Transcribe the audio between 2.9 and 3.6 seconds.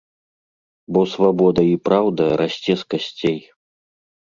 касцей.